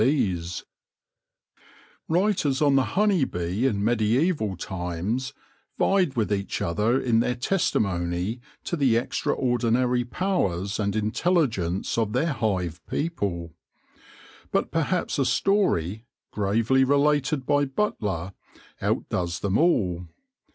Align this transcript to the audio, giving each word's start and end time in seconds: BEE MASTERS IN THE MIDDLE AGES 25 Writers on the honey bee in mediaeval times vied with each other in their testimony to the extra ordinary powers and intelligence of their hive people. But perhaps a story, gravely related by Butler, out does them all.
BEE 0.03 0.33
MASTERS 0.39 0.59
IN 0.59 0.65
THE 0.65 0.71
MIDDLE 0.71 1.07
AGES 1.59 2.05
25 2.07 2.23
Writers 2.49 2.61
on 2.63 2.75
the 2.75 2.83
honey 2.95 3.23
bee 3.23 3.67
in 3.67 3.85
mediaeval 3.85 4.57
times 4.57 5.33
vied 5.77 6.15
with 6.15 6.33
each 6.33 6.59
other 6.59 6.99
in 6.99 7.19
their 7.19 7.35
testimony 7.35 8.41
to 8.63 8.75
the 8.75 8.97
extra 8.97 9.31
ordinary 9.31 10.03
powers 10.03 10.79
and 10.79 10.95
intelligence 10.95 11.99
of 11.99 12.13
their 12.13 12.33
hive 12.33 12.81
people. 12.89 13.53
But 14.51 14.71
perhaps 14.71 15.19
a 15.19 15.25
story, 15.25 16.07
gravely 16.31 16.83
related 16.83 17.45
by 17.45 17.65
Butler, 17.65 18.33
out 18.81 19.07
does 19.09 19.41
them 19.41 19.59
all. 19.59 20.07